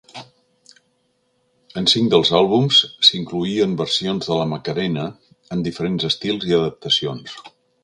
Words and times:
En 1.81 1.87
cinc 1.91 2.09
dels 2.13 2.31
àlbums, 2.39 2.79
s'incloïen 3.09 3.77
versions 3.83 4.31
de 4.31 4.39
la 4.41 4.49
"Macarena", 4.55 5.07
en 5.57 5.65
diferents 5.71 6.11
estils 6.13 6.51
i 6.53 6.61
adaptacions. 6.61 7.39